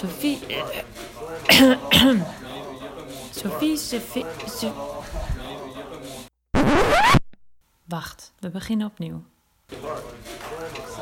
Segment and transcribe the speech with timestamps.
[0.00, 0.38] Sophie.
[3.30, 4.24] Sophie, Sophie.
[4.46, 4.72] Sophie.
[7.84, 9.24] Wacht, we beginnen opnieuw.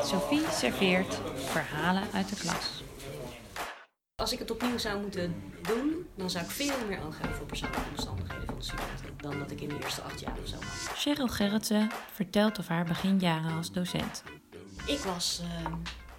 [0.02, 2.82] Sophie serveert verhalen uit de klas.
[4.14, 7.88] Als ik het opnieuw zou moeten doen, dan zou ik veel meer hebben voor persoonlijke
[7.90, 10.96] omstandigheden van de studenten dan dat ik in de eerste acht jaar of zo had.
[10.96, 14.22] Cheryl Gerritsen vertelt over haar beginjaren als docent.
[14.86, 15.66] Ik was, uh,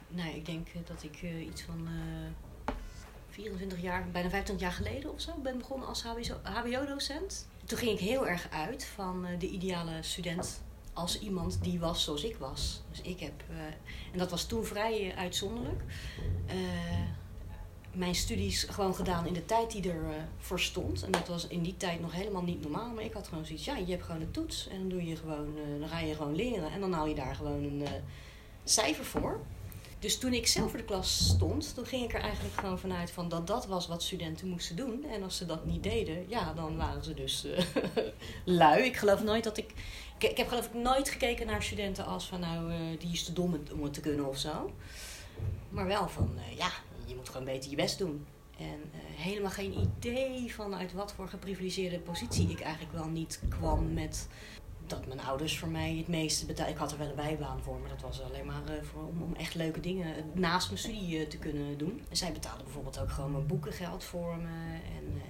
[0.07, 2.48] nou, ik denk dat ik uh, iets van uh,
[3.39, 6.03] 24 jaar, bijna 25 jaar geleden of zo, ben begonnen als
[6.43, 7.47] HBO-docent.
[7.65, 10.61] Toen ging ik heel erg uit van de ideale student
[10.93, 12.81] als iemand die was zoals ik was.
[12.89, 13.57] Dus ik heb, uh,
[14.11, 15.81] en dat was toen vrij uitzonderlijk,
[16.47, 16.53] uh,
[17.91, 21.03] mijn studies gewoon gedaan in de tijd die er uh, voor stond.
[21.03, 22.93] En dat was in die tijd nog helemaal niet normaal.
[22.93, 25.15] Maar ik had gewoon zoiets, ja, je hebt gewoon een toets en dan, doe je
[25.15, 26.71] gewoon, dan ga je gewoon leren.
[26.71, 27.87] En dan haal je daar gewoon een
[28.63, 29.39] cijfer voor.
[29.99, 33.11] Dus toen ik zelf voor de klas stond, toen ging ik er eigenlijk gewoon vanuit
[33.11, 35.05] van dat dat was wat studenten moesten doen.
[35.11, 37.45] En als ze dat niet deden, ja, dan waren ze dus
[38.45, 38.83] lui.
[38.83, 39.73] Ik geloof nooit dat ik
[40.27, 43.33] ik, heb geloof ik nooit gekeken naar studenten als van nou, uh, die is te
[43.33, 44.71] dom om het te kunnen of zo.
[45.69, 46.69] Maar wel van, uh, ja,
[47.05, 48.25] je moet gewoon beter je best doen.
[48.57, 53.93] En helemaal geen idee van uit wat voor geprivilegeerde positie ik eigenlijk wel niet kwam
[53.93, 54.27] met
[54.89, 56.73] dat mijn ouders voor mij het meeste betaalden.
[56.73, 59.35] Ik had er wel een bijbaan voor, maar dat was alleen maar voor, om, om,
[59.35, 62.01] echt leuke dingen naast mijn studie te kunnen doen.
[62.09, 64.79] En zij betaalden bijvoorbeeld ook gewoon mijn boekengeld voor me.
[64.97, 65.21] En,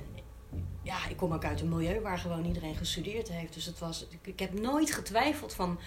[0.81, 3.53] ja, ik kom ook uit een milieu waar gewoon iedereen gestudeerd heeft.
[3.53, 5.79] Dus het was, ik heb nooit getwijfeld van,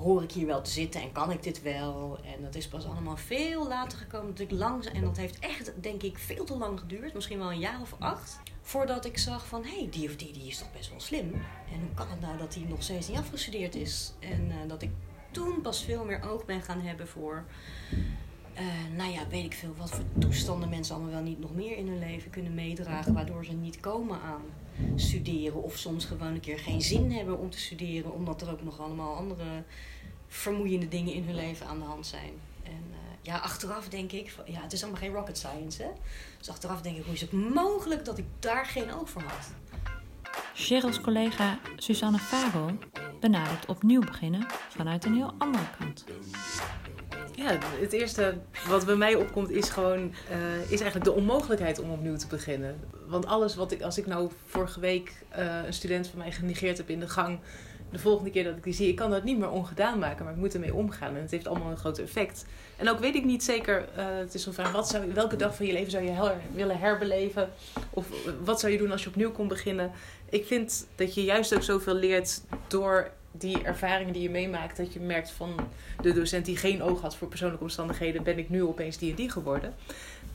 [0.00, 2.18] hoor ik hier wel te zitten en kan ik dit wel?
[2.24, 4.34] En dat is pas allemaal veel later gekomen.
[4.38, 7.14] Ik langzaam, en dat heeft echt, denk ik, veel te lang geduurd.
[7.14, 8.40] Misschien wel een jaar of acht.
[8.62, 11.32] Voordat ik zag van, hé, hey, die of die, die is toch best wel slim.
[11.72, 14.12] En hoe kan het nou dat die nog steeds niet afgestudeerd is?
[14.18, 14.90] En uh, dat ik
[15.30, 17.44] toen pas veel meer oog ben gaan hebben voor
[18.54, 21.76] uh, nou ja, weet ik veel wat voor toestanden mensen allemaal wel niet nog meer
[21.76, 24.42] in hun leven kunnen meedragen, waardoor ze niet komen aan
[24.96, 28.62] studeren of soms gewoon een keer geen zin hebben om te studeren, omdat er ook
[28.62, 29.62] nog allemaal andere
[30.28, 32.32] vermoeiende dingen in hun leven aan de hand zijn.
[32.62, 35.88] En uh, ja, achteraf denk ik, ja, het is allemaal geen rocket science, hè?
[36.38, 39.52] Dus achteraf denk ik, hoe is het mogelijk dat ik daar geen oog voor had?
[40.54, 42.70] Cheryl's collega Susanne Fagel
[43.20, 46.04] benadert opnieuw beginnen vanuit een heel andere kant.
[47.40, 48.34] Ja, het eerste
[48.68, 52.80] wat bij mij opkomt is gewoon uh, is eigenlijk de onmogelijkheid om opnieuw te beginnen.
[53.06, 56.76] Want alles wat ik, als ik nou vorige week uh, een student van mij genegeerd
[56.76, 57.38] heb in de gang,
[57.90, 60.32] de volgende keer dat ik die zie, ik kan dat niet meer ongedaan maken, maar
[60.32, 61.14] ik moet ermee omgaan.
[61.16, 62.44] En het heeft allemaal een groot effect.
[62.76, 65.56] En ook weet ik niet zeker, uh, het is een vraag, wat zou, welke dag
[65.56, 67.50] van je leven zou je willen herbeleven?
[67.90, 68.06] Of
[68.44, 69.90] wat zou je doen als je opnieuw kon beginnen?
[70.28, 74.92] Ik vind dat je juist ook zoveel leert door die ervaringen die je meemaakt, dat
[74.92, 75.54] je merkt van
[76.02, 79.16] de docent die geen oog had voor persoonlijke omstandigheden, ben ik nu opeens die en
[79.16, 79.74] die geworden.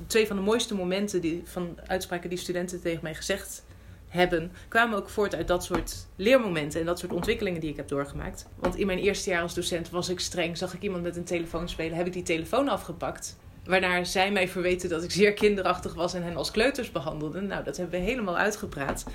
[0.08, 3.64] Twee van de mooiste momenten die, van uitspraken die studenten tegen mij gezegd
[4.08, 7.88] hebben, kwamen ook voort uit dat soort leermomenten en dat soort ontwikkelingen die ik heb
[7.88, 8.48] doorgemaakt.
[8.56, 11.24] Want in mijn eerste jaar als docent was ik streng, zag ik iemand met een
[11.24, 13.38] telefoon spelen, heb ik die telefoon afgepakt.
[13.66, 17.42] Waarna zij mij verweten dat ik zeer kinderachtig was en hen als kleuters behandelde.
[17.42, 19.06] Nou, dat hebben we helemaal uitgepraat.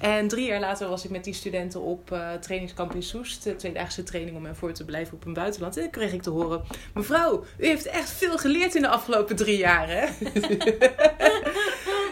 [0.00, 3.44] En drie jaar later was ik met die studenten op uh, trainingskamp in Soest.
[3.44, 5.76] De tweedaagse training om hen voor te blijven op een buitenland.
[5.76, 6.62] En kreeg ik te horen...
[6.94, 10.06] Mevrouw, u heeft echt veel geleerd in de afgelopen drie jaar, hè?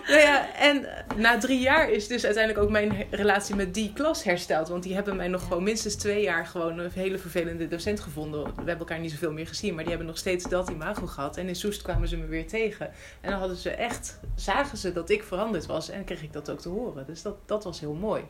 [0.06, 4.25] Nou ja, en na drie jaar is dus uiteindelijk ook mijn relatie met die klas
[4.25, 4.69] hersteld.
[4.69, 8.44] Want die hebben mij nog gewoon minstens twee jaar gewoon een hele vervelende docent gevonden.
[8.44, 11.37] We hebben elkaar niet zoveel meer gezien, maar die hebben nog steeds dat imago gehad.
[11.37, 12.87] En in Soest kwamen ze me weer tegen.
[13.20, 15.88] En dan hadden ze echt, zagen ze dat ik veranderd was.
[15.88, 17.06] En kreeg ik dat ook te horen.
[17.06, 18.25] Dus dat, dat was heel mooi.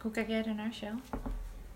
[0.00, 0.94] Hoe kijk jij ernaar, Shell?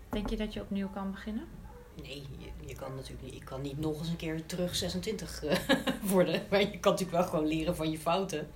[0.09, 1.64] Denk je dat je opnieuw kan beginnen?
[2.01, 2.23] Nee,
[2.65, 3.33] je, kan natuurlijk niet.
[3.33, 5.53] Ik kan niet nog eens een keer terug 26 uh,
[6.13, 6.41] worden.
[6.49, 8.51] Maar je kan natuurlijk wel gewoon leren van je fouten.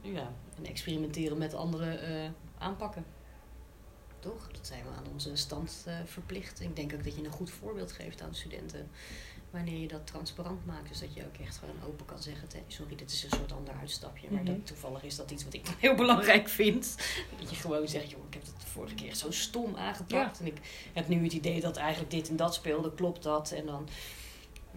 [0.00, 3.04] Ja, en experimenteren met andere uh, aanpakken.
[4.24, 4.48] Toch?
[4.52, 6.60] Dat zijn we aan onze stand uh, verplicht.
[6.60, 8.90] Ik denk ook dat je een goed voorbeeld geeft aan studenten
[9.50, 10.88] wanneer je dat transparant maakt.
[10.88, 13.74] Dus dat je ook echt gewoon open kan zeggen: sorry, dit is een soort ander
[13.80, 14.30] uitstapje.
[14.30, 16.96] Maar dat, toevallig is dat iets wat ik heel belangrijk vind.
[17.40, 20.38] Dat je gewoon zegt: joh, ik heb het de vorige keer zo stom aangepakt.
[20.38, 20.44] Ja.
[20.44, 20.60] En ik
[20.92, 23.52] heb nu het idee dat eigenlijk dit en dat speelde, klopt dat?
[23.52, 23.88] En dan.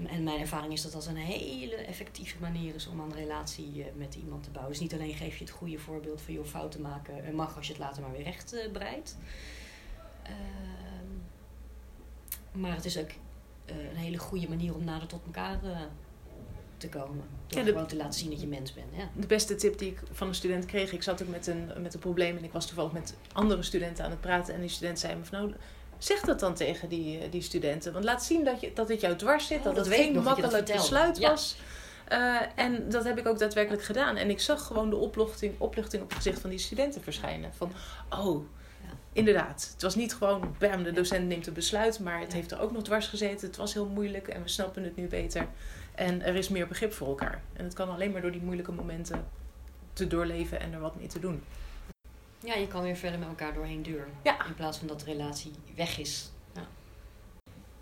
[0.06, 4.16] En mijn ervaring is dat dat een hele effectieve manier is om een relatie met
[4.16, 4.74] iemand te bouwen.
[4.74, 7.74] Dus niet alleen geef je het goede voorbeeld van je fouten maken mag als je
[7.74, 9.18] het later maar weer recht uh, breidt.
[10.24, 10.32] Uh,
[12.52, 13.10] maar het is ook
[13.66, 15.80] een hele goede manier om nader tot elkaar uh,
[16.78, 17.24] te komen.
[17.48, 18.88] Door ja, de, gewoon te laten zien dat je mens bent.
[18.96, 19.10] Ja.
[19.16, 21.94] De beste tip die ik van een student kreeg, ik zat ook met een, met
[21.94, 24.54] een probleem en ik was toevallig met andere studenten aan het praten.
[24.54, 25.54] En die student zei me van nou,
[25.98, 27.94] zeg dat dan tegen die, die studenten.
[27.94, 30.24] Want laat zien dat, je, dat het jou dwars zit, oh, dat, dat het geen
[30.24, 31.30] makkelijk besluit ja.
[31.30, 31.58] was.
[32.08, 34.16] Eh, en dat heb ik ook daadwerkelijk gedaan.
[34.16, 37.54] En ik zag gewoon de opluchting, opluchting op het gezicht van die studenten verschijnen.
[37.54, 37.72] Van,
[38.10, 38.46] oh,
[39.14, 39.70] inderdaad.
[39.74, 42.00] Het was niet gewoon, bam, de docent neemt een besluit.
[42.00, 43.48] Maar het heeft er ook nog dwars gezeten.
[43.48, 45.48] Het was heel moeilijk en we snappen het nu beter.
[45.96, 47.42] En er is meer begrip voor elkaar.
[47.54, 49.26] En het kan alleen maar door die moeilijke momenten
[49.94, 51.44] te doorleven en er wat mee te doen.
[52.40, 54.08] Ja, je kan weer verder met elkaar doorheen deur.
[54.24, 54.46] Ja.
[54.46, 56.32] In plaats van dat de relatie weg is.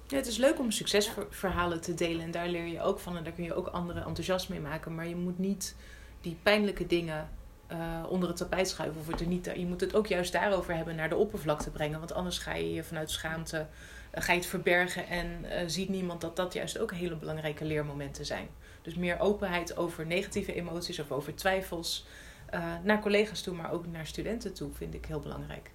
[0.07, 3.23] Ja, het is leuk om succesverhalen te delen en daar leer je ook van en
[3.23, 4.95] daar kun je ook anderen enthousiast mee maken.
[4.95, 5.75] Maar je moet niet
[6.21, 7.29] die pijnlijke dingen
[7.67, 9.51] eh, onder het tapijt schuiven of het er niet.
[9.55, 12.73] Je moet het ook juist daarover hebben, naar de oppervlakte brengen, want anders ga je
[12.73, 13.67] je vanuit schaamte
[14.11, 17.65] eh, ga je het verbergen en eh, ziet niemand dat dat juist ook hele belangrijke
[17.65, 18.47] leermomenten zijn.
[18.81, 22.05] Dus meer openheid over negatieve emoties of over twijfels
[22.45, 25.71] eh, naar collega's toe, maar ook naar studenten toe vind ik heel belangrijk.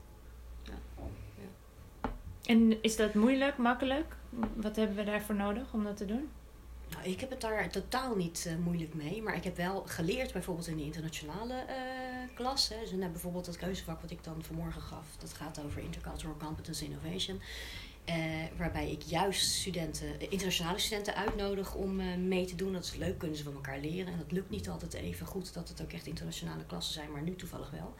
[2.44, 4.16] En is dat moeilijk, makkelijk?
[4.54, 6.28] Wat hebben we daarvoor nodig om dat te doen?
[6.90, 9.22] Nou, ik heb het daar totaal niet eh, moeilijk mee.
[9.22, 11.76] Maar ik heb wel geleerd, bijvoorbeeld in de internationale eh,
[12.34, 12.68] klas.
[12.68, 15.06] Hè, dus net bijvoorbeeld het keuzevak wat ik dan vanmorgen gaf.
[15.18, 17.40] Dat gaat over Intercultural Competence Innovation.
[18.10, 18.16] Eh,
[18.56, 22.72] waarbij ik juist studenten, eh, internationale studenten uitnodig om eh, mee te doen.
[22.72, 24.12] Dat is leuk, kunnen ze van elkaar leren.
[24.12, 27.22] En dat lukt niet altijd even goed dat het ook echt internationale klassen zijn, maar
[27.22, 27.94] nu toevallig wel.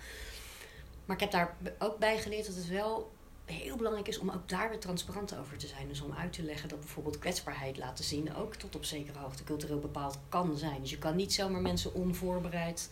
[1.04, 3.10] Maar ik heb daar ook bij geleerd dat het wel
[3.44, 5.88] heel belangrijk is om ook daar weer transparant over te zijn.
[5.88, 9.44] Dus om uit te leggen dat bijvoorbeeld kwetsbaarheid laten zien ook tot op zekere hoogte
[9.44, 10.80] cultureel bepaald kan zijn.
[10.80, 12.88] Dus je kan niet zomaar mensen onvoorbereid.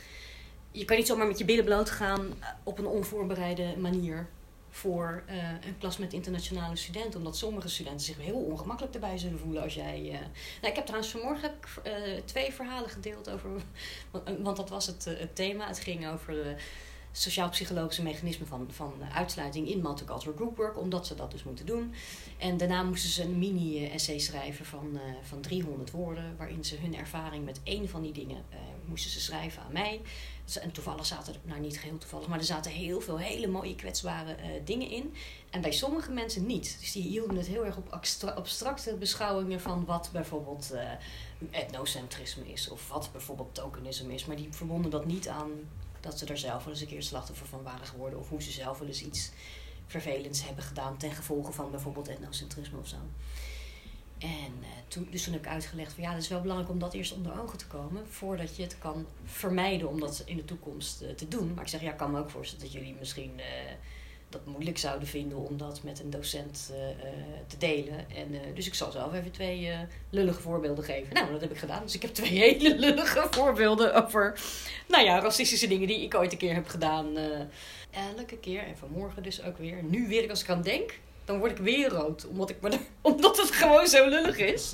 [0.71, 4.29] Je kan niet zomaar met je billen bloot gaan op een onvoorbereide manier
[4.71, 5.37] voor eh,
[5.67, 7.19] een klas met internationale studenten.
[7.19, 10.09] Omdat sommige studenten zich heel ongemakkelijk erbij zullen voelen als jij.
[10.13, 10.21] eh,
[10.61, 13.51] Nou, ik heb trouwens vanmorgen heb ik, eh, twee verhalen gedeeld over.
[14.11, 15.67] Want, want dat was het, het thema.
[15.67, 16.57] Het ging over.
[17.23, 21.95] Sociaal-psychologische mechanismen van, van uitsluiting in multicultural group work, omdat ze dat dus moeten doen.
[22.39, 26.97] En daarna moesten ze een mini-essay schrijven van, eh, van 300 woorden, waarin ze hun
[26.97, 30.01] ervaring met één van die dingen eh, moesten ze schrijven aan mij.
[30.63, 33.75] En toevallig zaten er, nou niet geheel toevallig, maar er zaten heel veel hele mooie
[33.75, 35.15] kwetsbare eh, dingen in.
[35.51, 36.77] En bij sommige mensen niet.
[36.81, 40.75] Dus die hielden het heel erg op abstra- abstracte beschouwingen van wat bijvoorbeeld
[41.51, 44.25] etnocentrisme is, of wat bijvoorbeeld tokenisme is.
[44.25, 45.51] Maar die verbonden dat niet aan
[46.01, 48.19] dat ze er zelf wel eens een keer slachtoffer van waren geworden.
[48.19, 49.31] Of hoe ze zelf wel eens iets
[49.87, 52.97] vervelends hebben gedaan ten gevolge van bijvoorbeeld etnocentrisme of zo.
[54.19, 56.79] En eh, toen, dus toen heb ik uitgelegd van ja, het is wel belangrijk om
[56.79, 58.09] dat eerst onder ogen te komen.
[58.09, 61.55] Voordat je het kan vermijden om dat in de toekomst eh, te doen.
[61.55, 63.73] Maar ik zeg ja, ik kan me ook voorstellen dat jullie misschien eh,
[64.29, 67.15] dat moeilijk zouden vinden om dat met een docent eh, eh,
[67.47, 67.99] te delen.
[67.99, 69.71] En, eh, dus ik zal zelf even twee
[70.11, 71.15] lullige voorbeelden geven.
[71.15, 71.83] Nou, dat heb ik gedaan.
[71.83, 74.41] Dus ik heb twee hele lullige voorbeelden over,
[74.89, 77.17] nou ja, racistische dingen die ik ooit een keer heb gedaan.
[78.17, 78.63] elke keer.
[78.63, 79.83] En vanmorgen dus ook weer.
[79.83, 82.27] Nu weer, als ik aan denk, dan word ik weer rood.
[82.27, 84.73] Omdat, ik me omdat het gewoon zo lullig is.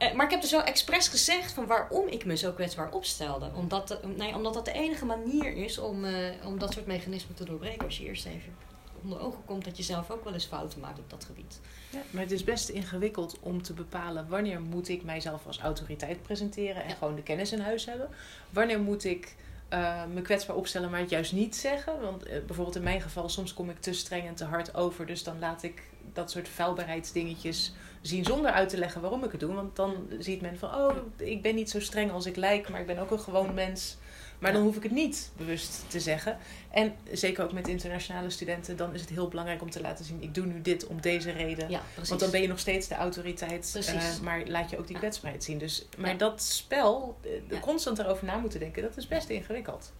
[0.00, 3.50] Eh, maar ik heb dus wel expres gezegd van waarom ik me zo kwetsbaar opstelde.
[3.54, 6.14] Omdat, de- nee, omdat dat de enige manier is om, eh,
[6.46, 7.84] om dat soort mechanismen te doorbreken.
[7.84, 8.54] Als je eerst even
[9.02, 11.60] onder ogen komt dat je zelf ook wel eens fouten maakt op dat gebied.
[11.90, 16.22] Ja, maar het is best ingewikkeld om te bepalen wanneer moet ik mijzelf als autoriteit
[16.22, 16.94] presenteren en Ja.
[16.94, 18.08] gewoon de kennis in huis hebben.
[18.50, 19.34] Wanneer moet ik
[19.68, 22.00] eh, me kwetsbaar opstellen, maar het juist niet zeggen.
[22.00, 25.06] Want eh, bijvoorbeeld in mijn geval, soms kom ik te streng en te hard over.
[25.06, 25.82] Dus dan laat ik
[26.12, 29.54] dat soort vuilbaarheidsdingetjes zien zonder uit te leggen waarom ik het doe.
[29.54, 32.80] Want dan ziet men van, oh, ik ben niet zo streng als ik lijk, maar
[32.80, 33.96] ik ben ook een gewoon mens.
[34.38, 36.38] Maar dan hoef ik het niet bewust te zeggen.
[36.70, 40.22] En zeker ook met internationale studenten, dan is het heel belangrijk om te laten zien:
[40.22, 41.70] ik doe nu dit om deze reden.
[41.70, 41.80] Ja.
[42.08, 45.44] Want dan ben je nog steeds de autoriteit, eh, maar laat je ook die kwetsbaarheid
[45.44, 45.58] zien.
[45.58, 46.16] Dus, maar Ja.
[46.16, 47.58] dat spel, Ja.
[47.58, 49.92] constant erover na moeten denken, dat is best ingewikkeld.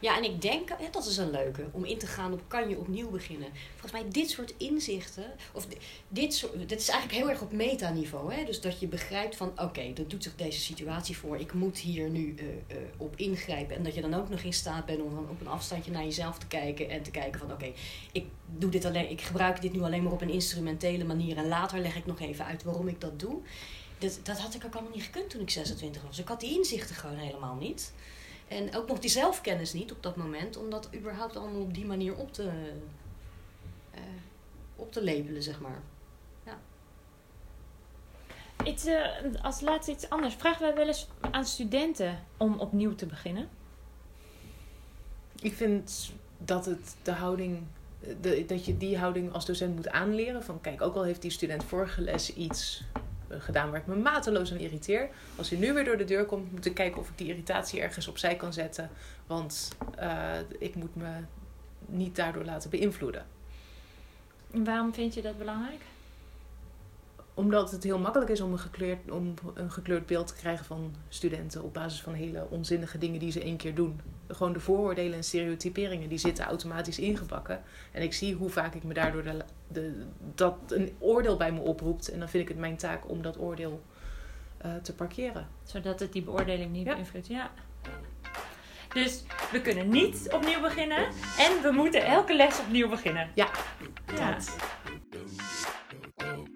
[0.00, 2.78] Ja, en ik denk, dat is een leuke, om in te gaan op kan je
[2.78, 3.48] opnieuw beginnen.
[3.70, 5.76] Volgens mij dit soort inzichten, of di-
[6.08, 8.34] dit, soort, dit is eigenlijk heel erg op metaniveau.
[8.34, 8.44] Hè?
[8.44, 11.36] Dus dat je begrijpt van, oké, er doet zich deze situatie voor.
[11.38, 13.76] Ik moet hier nu eh, eh, op ingrijpen.
[13.76, 16.04] En dat je dan ook nog in staat bent om van op een afstandje naar
[16.04, 16.90] jezelf te kijken.
[16.90, 17.72] En te kijken van, oké,
[18.12, 21.36] ik doe dit alleen, ik gebruik dit nu alleen maar op een instrumentele manier.
[21.36, 23.40] En later leg ik nog even uit waarom ik dat doe.
[23.98, 26.18] Dat, dat had ik ook allemaal niet gekund toen ik 26 was.
[26.18, 27.92] Ik had die inzichten gewoon helemaal niet.
[28.48, 31.86] En ook nog die zelfkennis niet op dat moment, om dat überhaupt allemaal op die
[31.86, 32.50] manier op te,
[33.90, 34.00] eh,
[34.76, 35.82] op te labelen, zeg maar.
[38.64, 39.04] Iets, eh,
[39.42, 40.34] als laatste iets anders.
[40.34, 43.48] Vragen wij wel eens aan studenten om opnieuw te beginnen?
[45.40, 47.62] Ik vind dat het de houding,
[48.20, 50.44] de, dat je die houding als docent moet aanleren.
[50.44, 52.84] Van kijk, ook al heeft die student vorige les iets
[53.30, 55.08] gedaan waar ik me mateloos aan irriteer.
[55.36, 57.80] Als hij nu weer door de deur komt, moet ik kijken of ik die irritatie
[57.80, 58.90] ergens opzij kan zetten.
[59.26, 61.10] Want eh, ik moet me
[61.86, 63.26] niet daardoor laten beïnvloeden.
[64.52, 65.80] En waarom vind je dat belangrijk?
[67.36, 70.94] Omdat het heel makkelijk is om een, gekleurd, om een gekleurd beeld te krijgen van
[71.08, 74.00] studenten op basis van hele onzinnige dingen die ze één keer doen.
[74.28, 77.62] Gewoon de vooroordelen en stereotyperingen die zitten automatisch ingebakken.
[77.92, 81.60] En ik zie hoe vaak ik me daardoor de, de, dat een oordeel bij me
[81.60, 82.08] oproept.
[82.08, 83.82] En dan vind ik het mijn taak om dat oordeel
[84.64, 85.48] uh, te parkeren.
[85.62, 86.94] Zodat het die beoordeling niet ja.
[86.94, 87.26] beïnvloedt.
[87.26, 87.50] Ja.
[88.94, 91.04] Dus we kunnen niet opnieuw beginnen
[91.38, 93.30] en we moeten elke les opnieuw beginnen.
[93.34, 93.48] Ja,
[94.14, 94.36] ja.